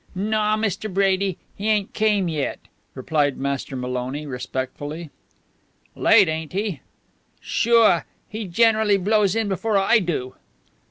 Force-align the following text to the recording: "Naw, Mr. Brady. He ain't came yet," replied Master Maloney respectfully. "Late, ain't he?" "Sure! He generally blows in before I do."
"Naw, 0.15 0.57
Mr. 0.57 0.91
Brady. 0.91 1.37
He 1.55 1.69
ain't 1.69 1.93
came 1.93 2.27
yet," 2.27 2.59
replied 2.95 3.37
Master 3.37 3.75
Maloney 3.75 4.25
respectfully. 4.25 5.11
"Late, 5.95 6.27
ain't 6.27 6.53
he?" 6.53 6.79
"Sure! 7.39 8.07
He 8.27 8.47
generally 8.47 8.97
blows 8.97 9.35
in 9.35 9.47
before 9.47 9.77
I 9.77 9.99
do." 9.99 10.33